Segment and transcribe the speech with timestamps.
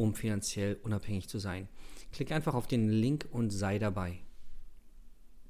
[0.00, 1.68] um finanziell unabhängig zu sein.
[2.12, 4.20] Klick einfach auf den Link und sei dabei.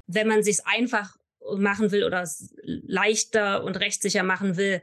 [0.07, 1.17] Wenn man sich einfach
[1.57, 2.29] machen will oder
[2.63, 4.83] leichter und rechtssicher machen will,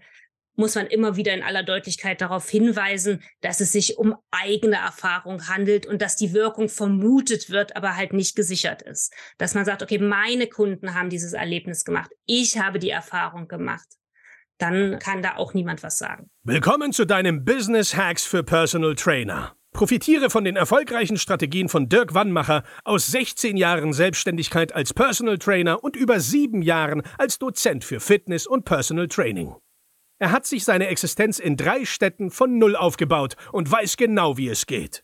[0.55, 5.47] muss man immer wieder in aller Deutlichkeit darauf hinweisen, dass es sich um eigene Erfahrung
[5.47, 9.13] handelt und dass die Wirkung vermutet wird, aber halt nicht gesichert ist.
[9.37, 12.09] Dass man sagt, okay, meine Kunden haben dieses Erlebnis gemacht.
[12.25, 13.87] Ich habe die Erfahrung gemacht.
[14.57, 16.29] Dann kann da auch niemand was sagen.
[16.43, 19.55] Willkommen zu deinem Business Hacks für Personal Trainer.
[19.71, 25.83] Profitiere von den erfolgreichen Strategien von Dirk Wannmacher aus 16 Jahren Selbstständigkeit als Personal Trainer
[25.83, 29.55] und über sieben Jahren als Dozent für Fitness und Personal Training.
[30.19, 34.47] Er hat sich seine Existenz in drei Städten von Null aufgebaut und weiß genau, wie
[34.49, 35.03] es geht.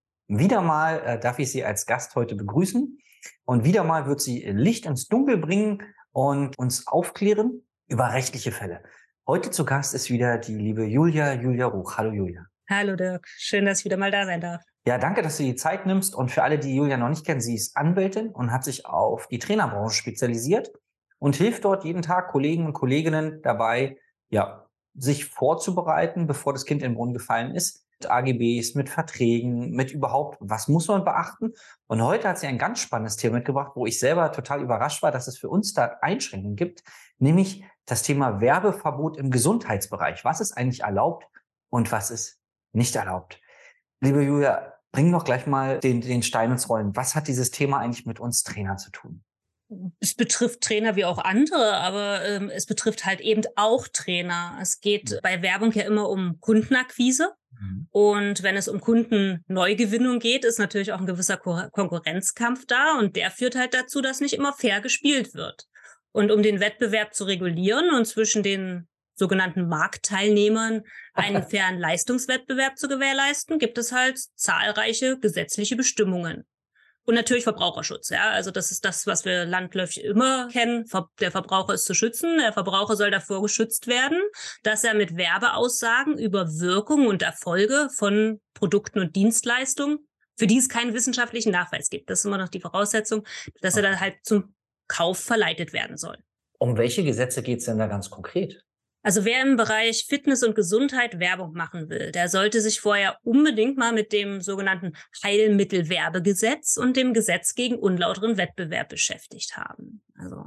[0.27, 2.97] Wieder mal äh, darf ich sie als Gast heute begrüßen
[3.45, 8.83] und wieder mal wird sie Licht ins Dunkel bringen und uns aufklären über rechtliche Fälle.
[9.27, 11.97] Heute zu Gast ist wieder die liebe Julia, Julia Ruch.
[11.97, 12.45] Hallo Julia.
[12.69, 14.61] Hallo Dirk, schön, dass ich wieder mal da sein darf.
[14.85, 16.15] Ja, danke, dass du die Zeit nimmst.
[16.15, 19.27] Und für alle, die Julia noch nicht kennen, sie ist Anwältin und hat sich auf
[19.27, 20.71] die Trainerbranche spezialisiert
[21.19, 23.97] und hilft dort jeden Tag Kollegen und Kolleginnen dabei,
[24.29, 27.85] ja, sich vorzubereiten, bevor das Kind in den Brunnen gefallen ist.
[28.09, 31.53] AGBs, mit Verträgen, mit überhaupt, was muss man beachten?
[31.87, 35.11] Und heute hat sie ein ganz spannendes Thema mitgebracht, wo ich selber total überrascht war,
[35.11, 36.83] dass es für uns da Einschränkungen gibt,
[37.17, 40.23] nämlich das Thema Werbeverbot im Gesundheitsbereich.
[40.23, 41.27] Was ist eigentlich erlaubt
[41.69, 42.39] und was ist
[42.73, 43.39] nicht erlaubt?
[43.99, 46.95] Liebe Julia, bring doch gleich mal den, den Stein ins Rollen.
[46.95, 49.23] Was hat dieses Thema eigentlich mit uns Trainern zu tun?
[49.99, 54.57] es betrifft Trainer wie auch andere, aber ähm, es betrifft halt eben auch Trainer.
[54.61, 57.33] Es geht bei Werbung ja immer um Kundenakquise.
[57.61, 57.87] Mhm.
[57.91, 63.15] Und wenn es um Kundenneugewinnung geht, ist natürlich auch ein gewisser Ko Konkurrenzkampf da und
[63.15, 65.67] der führt halt dazu, dass nicht immer fair gespielt wird.
[66.11, 70.83] Und um den Wettbewerb zu regulieren und zwischen den sogenannten Marktteilnehmern
[71.13, 76.45] einen fairen Leistungswettbewerb zu gewährleisten, gibt es halt zahlreiche gesetzliche Bestimmungen.
[77.05, 78.29] Und natürlich Verbraucherschutz, ja.
[78.29, 80.85] Also das ist das, was wir landläufig immer kennen.
[81.19, 82.37] Der Verbraucher ist zu schützen.
[82.37, 84.21] Der Verbraucher soll davor geschützt werden,
[84.63, 90.07] dass er mit Werbeaussagen über Wirkung und Erfolge von Produkten und Dienstleistungen,
[90.37, 92.09] für die es keinen wissenschaftlichen Nachweis gibt.
[92.09, 93.25] Das ist immer noch die Voraussetzung,
[93.61, 94.53] dass er dann halt zum
[94.87, 96.17] Kauf verleitet werden soll.
[96.59, 98.63] Um welche Gesetze geht es denn da ganz konkret?
[99.03, 103.77] Also wer im Bereich Fitness und Gesundheit Werbung machen will, der sollte sich vorher unbedingt
[103.77, 110.03] mal mit dem sogenannten Heilmittelwerbegesetz und dem Gesetz gegen unlauteren Wettbewerb beschäftigt haben.
[110.15, 110.45] Also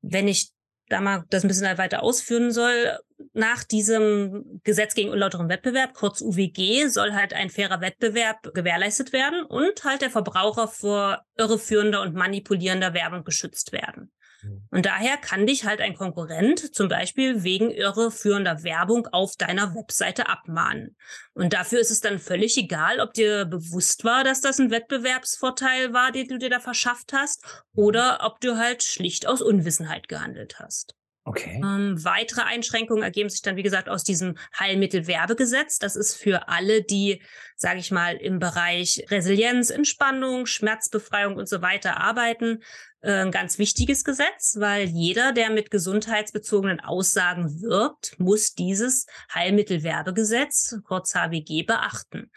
[0.00, 0.52] wenn ich
[0.88, 2.98] da mal das ein bisschen weiter ausführen soll,
[3.32, 9.42] nach diesem Gesetz gegen unlauteren Wettbewerb, kurz UWG, soll halt ein fairer Wettbewerb gewährleistet werden
[9.42, 14.12] und halt der Verbraucher vor irreführender und manipulierender Werbung geschützt werden.
[14.42, 14.66] Mhm.
[14.70, 20.28] Und daher kann dich halt ein Konkurrent zum Beispiel wegen irreführender Werbung auf deiner Webseite
[20.28, 20.96] abmahnen.
[21.34, 25.92] Und dafür ist es dann völlig egal, ob dir bewusst war, dass das ein Wettbewerbsvorteil
[25.92, 27.82] war, den du dir da verschafft hast, mhm.
[27.84, 30.94] oder ob du halt schlicht aus Unwissenheit gehandelt hast.
[31.28, 31.60] Okay.
[31.62, 35.78] Ähm, weitere Einschränkungen ergeben sich dann, wie gesagt, aus diesem Heilmittelwerbegesetz.
[35.78, 37.20] Das ist für alle, die,
[37.54, 42.62] sage ich mal, im Bereich Resilienz, Entspannung, Schmerzbefreiung und so weiter arbeiten,
[43.02, 51.14] ein ganz wichtiges Gesetz, weil jeder, der mit gesundheitsbezogenen Aussagen wirbt, muss dieses Heilmittelwerbegesetz, kurz
[51.14, 52.30] HWG, beachten.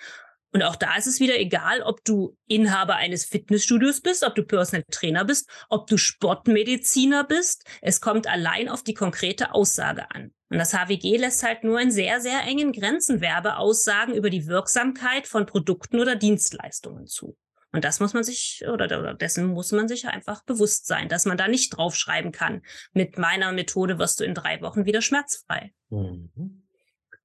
[0.54, 4.44] Und auch da ist es wieder egal, ob du Inhaber eines Fitnessstudios bist, ob du
[4.44, 7.64] Personal Trainer bist, ob du Sportmediziner bist.
[7.82, 10.34] Es kommt allein auf die konkrete Aussage an.
[10.50, 15.26] Und das HWG lässt halt nur in sehr, sehr engen Grenzen Werbeaussagen über die Wirksamkeit
[15.26, 17.38] von Produkten oder Dienstleistungen zu.
[17.72, 21.26] Und das muss man sich, oder, oder dessen muss man sich einfach bewusst sein, dass
[21.26, 22.62] man da nicht draufschreiben kann.
[22.94, 25.74] Mit meiner Methode wirst du in drei Wochen wieder schmerzfrei.
[25.90, 26.64] Mhm.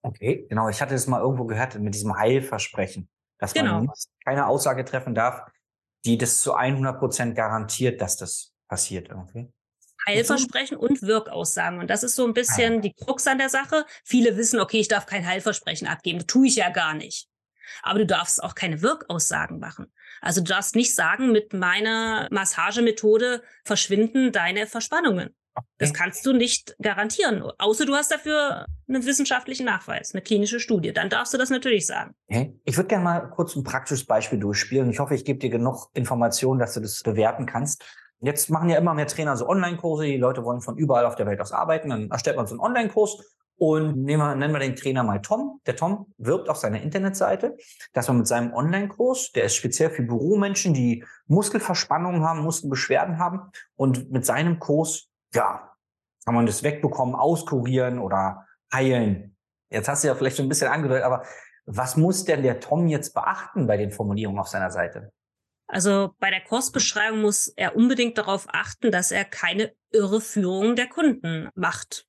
[0.02, 0.68] Okay, genau.
[0.68, 3.08] Ich hatte das mal irgendwo gehört mit diesem Heilversprechen
[3.38, 3.80] dass genau.
[3.80, 3.90] man
[4.24, 5.42] keine Aussage treffen darf,
[6.04, 9.52] die das zu 100 Prozent garantiert, dass das passiert irgendwie.
[10.08, 11.80] Heilversprechen und Wirkaussagen.
[11.80, 12.80] Und das ist so ein bisschen ah, ja.
[12.80, 13.84] die Krux an der Sache.
[14.04, 16.18] Viele wissen, okay, ich darf kein Heilversprechen abgeben.
[16.18, 17.28] Das tue ich ja gar nicht.
[17.82, 19.92] Aber du darfst auch keine Wirkaussagen machen.
[20.20, 25.34] Also du darfst nicht sagen, mit meiner Massagemethode verschwinden deine Verspannungen.
[25.56, 25.66] Okay.
[25.78, 30.92] Das kannst du nicht garantieren, außer du hast dafür einen wissenschaftlichen Nachweis, eine klinische Studie.
[30.92, 32.14] Dann darfst du das natürlich sagen.
[32.28, 32.58] Okay.
[32.64, 34.90] Ich würde gerne mal kurz ein praktisches Beispiel durchspielen.
[34.90, 37.84] Ich hoffe, ich gebe dir genug Informationen, dass du das bewerten kannst.
[38.20, 40.04] Jetzt machen ja immer mehr Trainer so Online-Kurse.
[40.04, 41.88] Die Leute wollen von überall auf der Welt aus arbeiten.
[41.88, 45.60] Dann erstellt man so einen Online-Kurs und nehmen wir, nennen wir den Trainer mal Tom.
[45.66, 47.56] Der Tom wirbt auf seiner Internetseite,
[47.92, 53.50] dass man mit seinem Online-Kurs, der ist speziell für Büromenschen, die Muskelverspannungen haben, Muskelbeschwerden haben
[53.74, 55.72] und mit seinem Kurs, ja,
[56.24, 59.36] kann man das wegbekommen, auskurieren oder heilen.
[59.70, 61.24] Jetzt hast du ja vielleicht schon ein bisschen angedeutet, aber
[61.64, 65.12] was muss denn der Tom jetzt beachten bei den Formulierungen auf seiner Seite?
[65.68, 71.48] Also bei der Kursbeschreibung muss er unbedingt darauf achten, dass er keine Irreführung der Kunden
[71.54, 72.06] macht.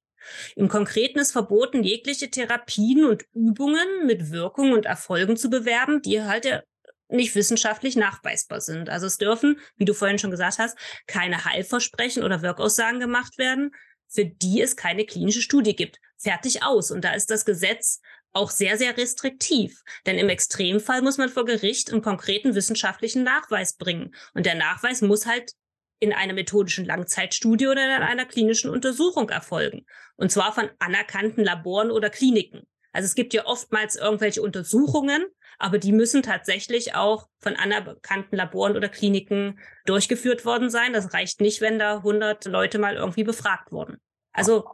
[0.55, 6.21] Im Konkreten ist verboten, jegliche Therapien und Übungen mit Wirkung und Erfolgen zu bewerben, die
[6.21, 6.63] halt
[7.09, 8.89] nicht wissenschaftlich nachweisbar sind.
[8.89, 10.77] Also es dürfen, wie du vorhin schon gesagt hast,
[11.07, 13.71] keine Heilversprechen oder Wirkaussagen gemacht werden,
[14.09, 15.99] für die es keine klinische Studie gibt.
[16.17, 16.91] Fertig aus.
[16.91, 18.01] Und da ist das Gesetz
[18.33, 19.83] auch sehr, sehr restriktiv.
[20.05, 24.13] Denn im Extremfall muss man vor Gericht einen konkreten wissenschaftlichen Nachweis bringen.
[24.33, 25.53] Und der Nachweis muss halt
[25.99, 29.85] in einer methodischen Langzeitstudie oder in einer klinischen Untersuchung erfolgen.
[30.15, 32.67] Und zwar von anerkannten Laboren oder Kliniken.
[32.91, 35.25] Also es gibt ja oftmals irgendwelche Untersuchungen,
[35.59, 40.93] aber die müssen tatsächlich auch von anerkannten Laboren oder Kliniken durchgeführt worden sein.
[40.93, 43.97] Das reicht nicht, wenn da 100 Leute mal irgendwie befragt wurden.
[44.31, 44.67] Also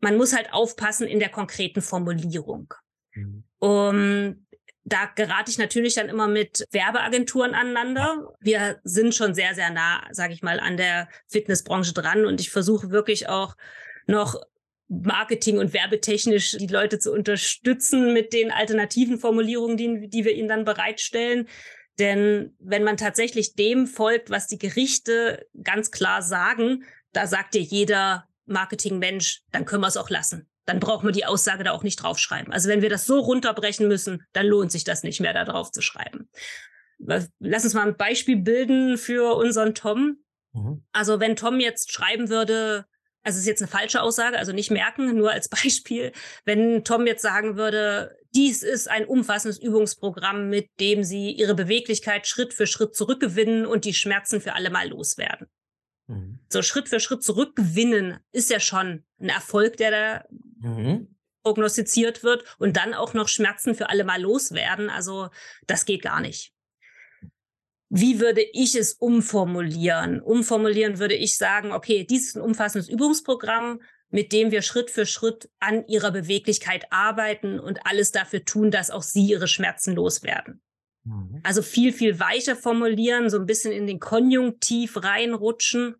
[0.00, 2.72] man muss halt aufpassen in der konkreten Formulierung.
[3.14, 3.44] Mhm.
[3.58, 4.46] Um,
[4.90, 8.34] da gerate ich natürlich dann immer mit Werbeagenturen aneinander.
[8.40, 12.50] Wir sind schon sehr, sehr nah, sage ich mal, an der Fitnessbranche dran und ich
[12.50, 13.56] versuche wirklich auch
[14.06, 14.40] noch
[14.88, 20.48] Marketing- und werbetechnisch die Leute zu unterstützen mit den alternativen Formulierungen, die, die wir ihnen
[20.48, 21.48] dann bereitstellen.
[22.00, 27.62] Denn wenn man tatsächlich dem folgt, was die Gerichte ganz klar sagen, da sagt dir
[27.62, 31.82] jeder Marketingmensch, dann können wir es auch lassen dann braucht man die Aussage da auch
[31.82, 32.52] nicht draufschreiben.
[32.52, 35.72] Also wenn wir das so runterbrechen müssen, dann lohnt sich das nicht mehr, da drauf
[35.72, 36.28] zu schreiben.
[36.98, 40.18] Lass uns mal ein Beispiel bilden für unseren Tom.
[40.52, 40.84] Mhm.
[40.92, 42.86] Also wenn Tom jetzt schreiben würde,
[43.24, 46.12] also es ist jetzt eine falsche Aussage, also nicht merken, nur als Beispiel,
[46.44, 52.28] wenn Tom jetzt sagen würde, dies ist ein umfassendes Übungsprogramm, mit dem Sie Ihre Beweglichkeit
[52.28, 55.48] Schritt für Schritt zurückgewinnen und die Schmerzen für alle Mal loswerden.
[56.06, 56.38] Mhm.
[56.48, 60.24] So Schritt für Schritt zurückgewinnen ist ja schon ein Erfolg, der da
[60.60, 61.16] mhm.
[61.42, 64.90] prognostiziert wird und dann auch noch Schmerzen für alle mal loswerden.
[64.90, 65.28] Also
[65.66, 66.52] das geht gar nicht.
[67.88, 70.20] Wie würde ich es umformulieren?
[70.20, 73.80] Umformulieren würde ich sagen, okay, dies ist ein umfassendes Übungsprogramm,
[74.10, 78.90] mit dem wir Schritt für Schritt an ihrer Beweglichkeit arbeiten und alles dafür tun, dass
[78.90, 80.62] auch sie ihre Schmerzen loswerden.
[81.04, 81.40] Mhm.
[81.42, 85.96] Also viel, viel weicher formulieren, so ein bisschen in den Konjunktiv reinrutschen.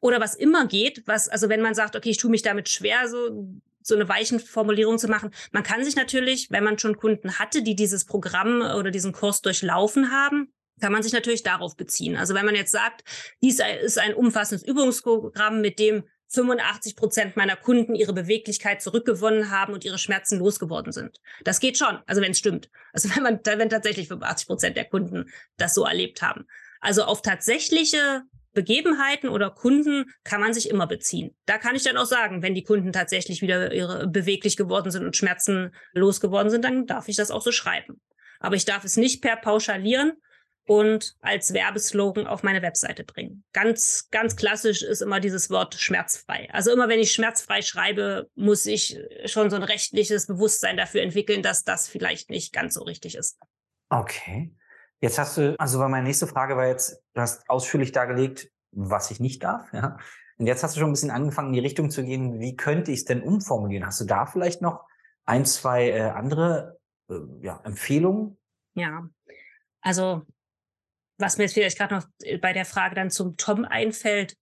[0.00, 3.08] Oder was immer geht, was, also wenn man sagt, okay, ich tue mich damit schwer,
[3.08, 5.30] so, so eine weichen Formulierung zu machen.
[5.52, 9.42] Man kann sich natürlich, wenn man schon Kunden hatte, die dieses Programm oder diesen Kurs
[9.42, 12.16] durchlaufen haben, kann man sich natürlich darauf beziehen.
[12.16, 13.02] Also wenn man jetzt sagt,
[13.42, 19.72] dies ist ein umfassendes Übungsprogramm, mit dem 85 Prozent meiner Kunden ihre Beweglichkeit zurückgewonnen haben
[19.72, 21.18] und ihre Schmerzen losgeworden sind.
[21.42, 22.70] Das geht schon, also wenn es stimmt.
[22.92, 26.46] Also wenn man, wenn tatsächlich 85 Prozent der Kunden das so erlebt haben.
[26.80, 28.22] Also auf tatsächliche
[28.58, 31.36] Begebenheiten oder Kunden kann man sich immer beziehen.
[31.46, 35.04] Da kann ich dann auch sagen, wenn die Kunden tatsächlich wieder ihre beweglich geworden sind
[35.04, 38.00] und Schmerzen losgeworden sind, dann darf ich das auch so schreiben.
[38.40, 40.14] Aber ich darf es nicht per pauschalieren,
[40.68, 43.42] und als Werbeslogan auf meine Webseite bringen.
[43.54, 46.46] Ganz, ganz klassisch ist immer dieses Wort schmerzfrei.
[46.52, 51.42] Also immer wenn ich schmerzfrei schreibe, muss ich schon so ein rechtliches Bewusstsein dafür entwickeln,
[51.42, 53.38] dass das vielleicht nicht ganz so richtig ist.
[53.88, 54.54] Okay.
[55.00, 59.20] Jetzt hast du, also meine nächste Frage war jetzt, du hast ausführlich dargelegt, was ich
[59.20, 59.96] nicht darf, ja.
[60.38, 62.92] Und jetzt hast du schon ein bisschen angefangen, in die Richtung zu gehen, wie könnte
[62.92, 63.84] ich es denn umformulieren?
[63.84, 64.84] Hast du da vielleicht noch
[65.24, 66.78] ein, zwei äh, andere
[67.10, 68.38] äh, ja, Empfehlungen?
[68.74, 69.08] Ja,
[69.80, 70.22] also
[71.18, 74.36] was mir jetzt vielleicht gerade noch äh, bei der Frage dann zum Tom einfällt,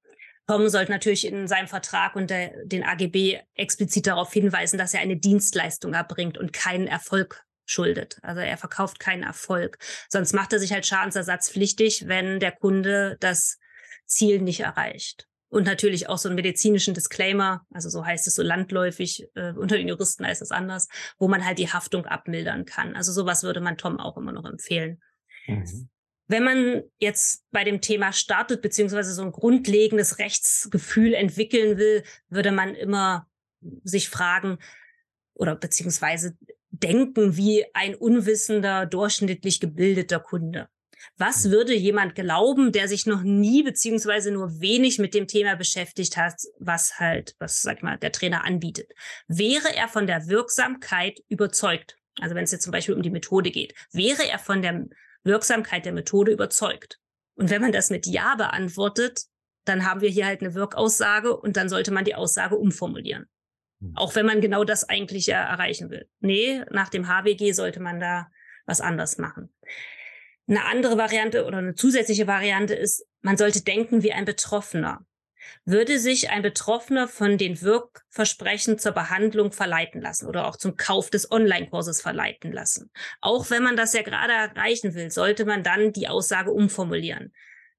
[0.46, 5.00] Tom sollte natürlich in seinem Vertrag und der, den AGB explizit darauf hinweisen, dass er
[5.00, 8.18] eine Dienstleistung erbringt und keinen Erfolg schuldet.
[8.22, 9.78] Also er verkauft keinen Erfolg.
[10.08, 13.58] Sonst macht er sich halt schadensersatzpflichtig, wenn der Kunde das
[14.06, 15.26] Ziel nicht erreicht.
[15.48, 19.76] Und natürlich auch so einen medizinischen Disclaimer, also so heißt es so landläufig, äh, unter
[19.76, 22.96] den Juristen heißt es anders, wo man halt die Haftung abmildern kann.
[22.96, 25.00] Also sowas würde man Tom auch immer noch empfehlen.
[25.46, 25.88] Mhm.
[26.28, 32.50] Wenn man jetzt bei dem Thema startet, beziehungsweise so ein grundlegendes Rechtsgefühl entwickeln will, würde
[32.50, 33.28] man immer
[33.84, 34.58] sich fragen
[35.34, 36.36] oder beziehungsweise
[36.70, 40.68] denken wie ein unwissender, durchschnittlich gebildeter Kunde.
[41.16, 41.50] Was hm.
[41.50, 46.34] würde jemand glauben, der sich noch nie beziehungsweise nur wenig mit dem Thema beschäftigt hat,
[46.58, 48.92] was halt, was sag ich mal, der Trainer anbietet?
[49.28, 51.96] Wäre er von der Wirksamkeit überzeugt?
[52.20, 54.86] Also wenn es jetzt zum Beispiel um die Methode geht, wäre er von der
[55.22, 56.98] Wirksamkeit der Methode überzeugt?
[57.34, 59.24] Und wenn man das mit Ja beantwortet,
[59.66, 63.26] dann haben wir hier halt eine Wirkaussage und dann sollte man die Aussage umformulieren.
[63.88, 63.96] Hm.
[63.96, 66.08] Auch wenn man genau das eigentlich ja erreichen will.
[66.20, 68.28] Nee, nach dem HWG sollte man da
[68.66, 69.52] was anders machen.
[70.48, 75.04] Eine andere Variante oder eine zusätzliche Variante ist, man sollte denken wie ein Betroffener.
[75.64, 81.10] Würde sich ein Betroffener von den Wirkversprechen zur Behandlung verleiten lassen oder auch zum Kauf
[81.10, 82.90] des Online-Kurses verleiten lassen?
[83.20, 87.32] Auch wenn man das ja gerade erreichen will, sollte man dann die Aussage umformulieren.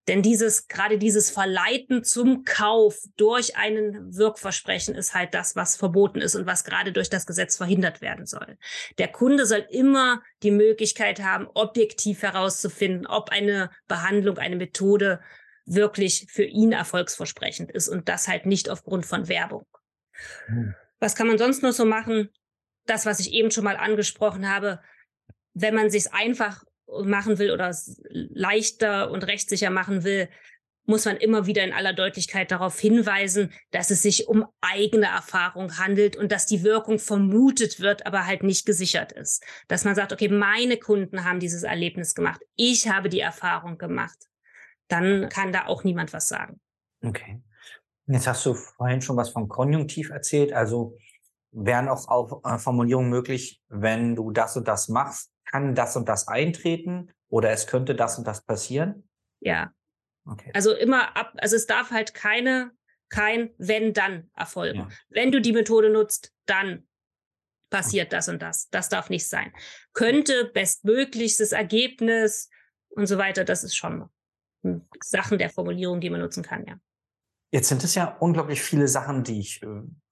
[0.08, 6.22] Denn dieses, gerade dieses Verleiten zum Kauf durch einen Wirkversprechen ist halt das, was verboten
[6.22, 8.58] ist und was gerade durch das Gesetz verhindert werden soll.
[8.98, 15.20] Der Kunde soll immer die Möglichkeit haben, objektiv herauszufinden, ob eine Behandlung, eine Methode
[15.66, 19.66] wirklich für ihn erfolgsversprechend ist und das halt nicht aufgrund von Werbung.
[20.46, 20.74] Hm.
[21.00, 22.30] Was kann man sonst noch so machen?
[22.86, 24.82] Das, was ich eben schon mal angesprochen habe,
[25.54, 26.64] wenn man sich einfach
[27.04, 27.76] machen will oder
[28.10, 30.30] leichter und rechtssicher machen will,
[30.88, 35.78] muss man immer wieder in aller Deutlichkeit darauf hinweisen, dass es sich um eigene Erfahrung
[35.78, 39.44] handelt und dass die Wirkung vermutet wird, aber halt nicht gesichert ist.
[39.68, 44.18] Dass man sagt, okay, meine Kunden haben dieses Erlebnis gemacht, ich habe die Erfahrung gemacht.
[44.88, 46.62] Dann kann da auch niemand was sagen.
[47.04, 47.42] Okay.
[48.08, 50.54] Jetzt hast du vorhin schon was vom Konjunktiv erzählt.
[50.54, 50.98] Also
[51.52, 56.28] wären auch, äh, Formulierungen möglich, wenn du das und das machst, kann das und das
[56.28, 59.10] eintreten oder es könnte das und das passieren?
[59.40, 59.72] Ja.
[60.26, 60.52] Okay.
[60.54, 62.72] Also immer ab, also es darf halt keine,
[63.10, 64.80] kein wenn dann erfolgen.
[64.80, 64.90] Ja.
[65.10, 66.88] Wenn du die Methode nutzt, dann
[67.70, 68.70] passiert das und das.
[68.70, 69.54] Das darf nicht sein.
[69.94, 72.50] Könnte bestmöglichstes Ergebnis
[72.90, 74.10] und so weiter, das ist schon
[75.02, 76.78] Sachen der Formulierung, die man nutzen kann, ja.
[77.52, 79.68] Jetzt sind es ja unglaublich viele Sachen, die ich äh,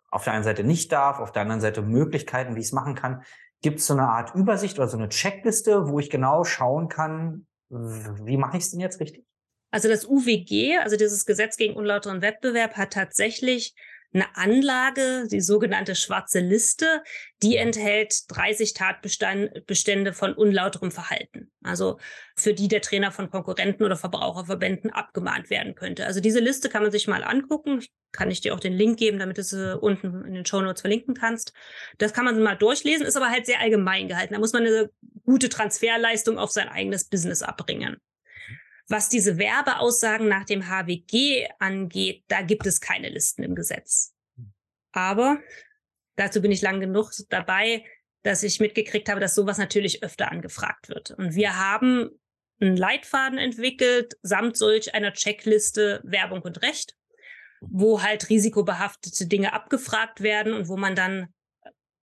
[0.09, 2.95] auf der einen Seite nicht darf, auf der anderen Seite Möglichkeiten, wie ich es machen
[2.95, 3.23] kann.
[3.65, 7.47] Gibt es so eine Art Übersicht oder so eine Checkliste, wo ich genau schauen kann,
[7.69, 9.25] wie mache ich es denn jetzt richtig?
[9.71, 13.73] Also das UWG, also dieses Gesetz gegen unlauteren Wettbewerb, hat tatsächlich
[14.15, 17.03] eine Anlage, die sogenannte schwarze Liste,
[17.43, 21.51] die enthält 30 Tatbestände von unlauterem Verhalten.
[21.63, 21.99] Also
[22.35, 26.05] für die der Trainer von Konkurrenten oder Verbraucherverbänden abgemahnt werden könnte.
[26.05, 27.83] Also diese Liste kann man sich mal angucken.
[28.13, 30.81] Kann ich dir auch den Link geben, damit du sie unten in den Show Notes
[30.81, 31.51] verlinken kannst.
[31.97, 34.33] Das kann man mal durchlesen, ist aber halt sehr allgemein gehalten.
[34.33, 34.89] Da muss man eine
[35.25, 37.97] gute Transferleistung auf sein eigenes Business abbringen.
[38.87, 44.13] Was diese Werbeaussagen nach dem HWG angeht, da gibt es keine Listen im Gesetz.
[44.91, 45.39] Aber
[46.15, 47.83] dazu bin ich lang genug dabei,
[48.23, 51.11] dass ich mitgekriegt habe, dass sowas natürlich öfter angefragt wird.
[51.11, 52.09] Und wir haben
[52.59, 56.95] einen Leitfaden entwickelt, samt solch einer Checkliste Werbung und Recht,
[57.61, 61.33] wo halt risikobehaftete Dinge abgefragt werden und wo man dann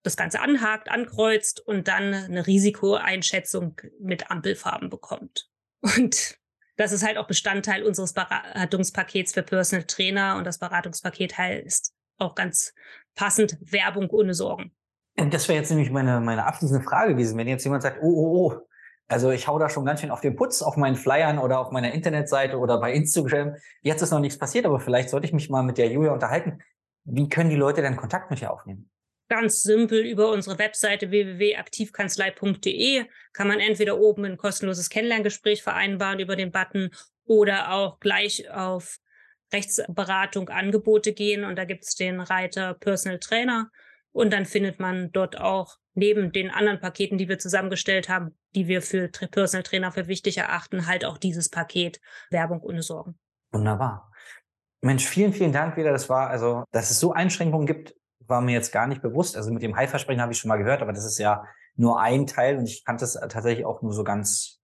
[0.02, 5.48] das Ganze anhakt, ankreuzt und dann eine Risikoeinschätzung mit Ampelfarben bekommt.
[5.80, 6.38] Und
[6.76, 12.34] das ist halt auch Bestandteil unseres Beratungspakets für Personal Trainer und das Beratungspaket heißt auch
[12.34, 12.74] ganz
[13.14, 14.72] passend Werbung ohne Sorgen.
[15.16, 18.52] Das wäre jetzt nämlich meine, meine abschließende Frage gewesen, wenn jetzt jemand sagt, oh, oh,
[18.52, 18.60] oh,
[19.08, 21.70] also ich hau da schon ganz schön auf den Putz auf meinen Flyern oder auf
[21.70, 23.56] meiner Internetseite oder bei Instagram.
[23.82, 26.62] Jetzt ist noch nichts passiert, aber vielleicht sollte ich mich mal mit der Julia unterhalten.
[27.04, 28.90] Wie können die Leute denn Kontakt mit dir aufnehmen?
[29.28, 36.36] Ganz simpel über unsere Webseite www.aktivkanzlei.de kann man entweder oben ein kostenloses Kennenlerngespräch vereinbaren über
[36.36, 36.90] den Button
[37.24, 38.98] oder auch gleich auf
[39.52, 43.70] Rechtsberatung Angebote gehen und da gibt es den Reiter Personal Trainer
[44.12, 48.66] und dann findet man dort auch neben den anderen Paketen, die wir zusammengestellt haben, die
[48.66, 52.00] wir für Personal Trainer für wichtig erachten, halt auch dieses Paket
[52.30, 53.18] Werbung ohne Sorgen.
[53.50, 54.10] Wunderbar.
[54.80, 55.92] Mensch, vielen, vielen Dank wieder.
[55.92, 57.94] Das war also, dass es so Einschränkungen gibt,
[58.26, 59.36] war mir jetzt gar nicht bewusst.
[59.36, 61.44] Also mit dem Haiversprechen habe ich schon mal gehört, aber das ist ja
[61.76, 64.60] nur ein Teil und ich kannte es tatsächlich auch nur so ganz,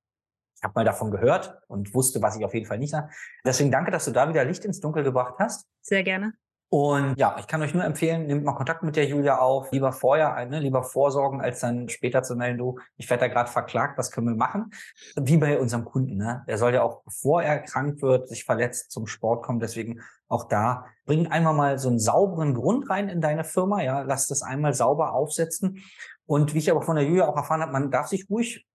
[0.57, 3.11] ich habe mal davon gehört und wusste, was ich auf jeden Fall nicht sage.
[3.45, 5.67] Deswegen danke, dass du da wieder Licht ins Dunkel gebracht hast.
[5.81, 6.35] Sehr gerne.
[6.71, 9.73] Und ja, ich kann euch nur empfehlen, nehmt mal Kontakt mit der Julia auf.
[9.73, 13.51] Lieber vorher, ne, lieber vorsorgen, als dann später zu melden, du, ich werde da gerade
[13.51, 14.71] verklagt, was können wir machen?
[15.17, 16.45] Wie bei unserem Kunden, ne?
[16.47, 19.61] Der soll ja auch, bevor er krank wird, sich verletzt, zum Sport kommen.
[19.61, 24.03] Deswegen auch da, bring einmal mal so einen sauberen Grund rein in deine Firma, ja,
[24.03, 25.83] lass das einmal sauber aufsetzen.
[26.27, 28.67] Und wie ich aber von der Julia auch erfahren habe, man darf sich ruhig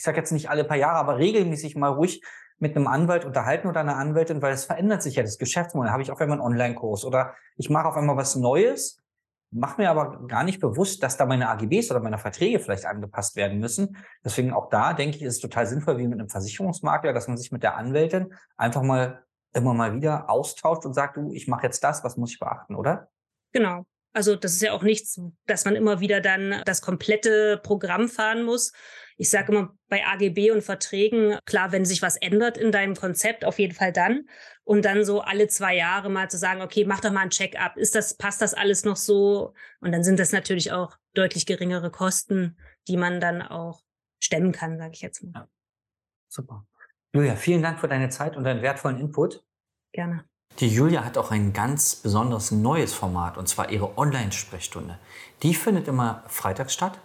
[0.00, 2.22] ich sage jetzt nicht alle paar Jahre, aber regelmäßig mal ruhig
[2.60, 5.90] mit einem Anwalt unterhalten oder einer Anwältin, weil es verändert sich ja das Geschäftsmodell.
[5.90, 9.02] Habe ich auf einmal einen Online-Kurs oder ich mache auf einmal was Neues,
[9.50, 13.34] mache mir aber gar nicht bewusst, dass da meine AGBs oder meine Verträge vielleicht angepasst
[13.34, 13.96] werden müssen.
[14.24, 17.36] Deswegen auch da denke ich, ist es total sinnvoll, wie mit einem Versicherungsmakler, dass man
[17.36, 21.64] sich mit der Anwältin einfach mal immer mal wieder austauscht und sagt, du, ich mache
[21.64, 23.08] jetzt das, was muss ich beachten, oder?
[23.52, 23.84] Genau.
[24.12, 28.42] Also das ist ja auch nichts, dass man immer wieder dann das komplette Programm fahren
[28.42, 28.72] muss.
[29.20, 33.44] Ich sage immer bei AGB und Verträgen, klar, wenn sich was ändert in deinem Konzept,
[33.44, 34.26] auf jeden Fall dann.
[34.64, 37.76] Und dann so alle zwei Jahre mal zu sagen, okay, mach doch mal ein Check-up.
[37.76, 39.52] Ist das, passt das alles noch so?
[39.80, 42.56] Und dann sind das natürlich auch deutlich geringere Kosten,
[42.88, 43.82] die man dann auch
[44.20, 45.32] stemmen kann, sage ich jetzt mal.
[45.34, 45.48] Ja.
[46.30, 46.66] Super.
[47.12, 49.44] Julia, vielen Dank für deine Zeit und deinen wertvollen Input.
[49.92, 50.24] Gerne.
[50.60, 54.98] Die Julia hat auch ein ganz besonderes neues Format und zwar ihre Online-Sprechstunde.
[55.42, 56.98] Die findet immer freitags statt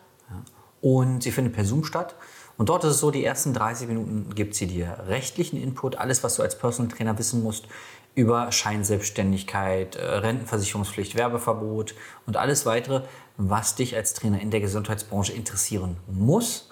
[0.85, 2.13] und sie findet per Zoom statt.
[2.57, 6.23] Und dort ist es so, die ersten 30 Minuten gibt sie dir rechtlichen Input, alles,
[6.23, 7.67] was du als Personal Trainer wissen musst
[8.13, 11.95] über Scheinselbstständigkeit, äh, Rentenversicherungspflicht, Werbeverbot
[12.27, 13.01] und alles weitere,
[13.35, 16.69] was dich als Trainer in der Gesundheitsbranche interessieren muss.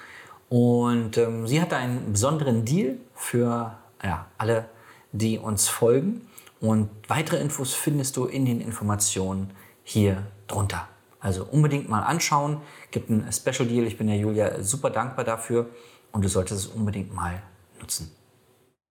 [0.48, 4.70] Und ähm, sie hat einen besonderen Deal für ja, alle,
[5.12, 6.22] die uns folgen.
[6.62, 9.50] Und weitere Infos findest du in den Informationen
[9.84, 10.88] hier drunter.
[11.24, 12.62] Also unbedingt mal anschauen.
[12.92, 13.88] Gibt einen Special Deal.
[13.88, 15.70] Ich bin der Julia super dankbar dafür
[16.12, 17.42] und du solltest es unbedingt mal
[17.80, 18.12] nutzen.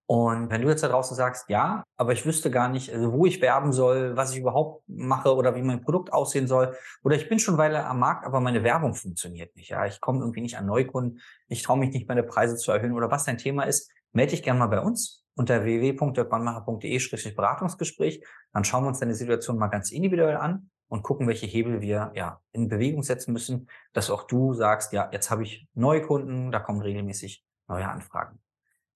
[0.06, 3.26] Und wenn du jetzt da draußen sagst, ja, aber ich wüsste gar nicht, also wo
[3.26, 7.28] ich werben soll, was ich überhaupt mache oder wie mein Produkt aussehen soll, oder ich
[7.28, 10.58] bin schon Weile am Markt, aber meine Werbung funktioniert nicht, ja, ich komme irgendwie nicht
[10.58, 13.90] an Neukunden, ich traue mich nicht, meine Preise zu erhöhen oder was dein Thema ist,
[14.12, 18.22] melde dich gerne mal bei uns unter www.dirkbannmacher.de-beratungsgespräch.
[18.52, 22.12] Dann schauen wir uns deine Situation mal ganz individuell an und gucken, welche Hebel wir
[22.14, 26.52] ja in Bewegung setzen müssen, dass auch du sagst, ja, jetzt habe ich neue Kunden,
[26.52, 28.38] da kommen regelmäßig neue Anfragen.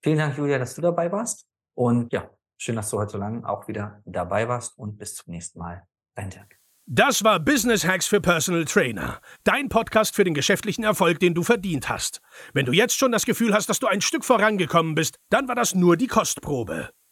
[0.02, 1.48] Vielen Dank, Julia, dass du dabei warst.
[1.72, 5.32] Und ja, schön, dass du heute so lange auch wieder dabei warst und bis zum
[5.32, 5.84] nächsten Mal.
[6.14, 6.58] Dein Dirk.
[6.84, 9.18] Das war Business Hacks für Personal Trainer.
[9.44, 12.20] Dein Podcast für den geschäftlichen Erfolg, den du verdient hast.
[12.52, 15.54] Wenn du jetzt schon das Gefühl hast, dass du ein Stück vorangekommen bist, dann war
[15.54, 16.90] das nur die Kostprobe.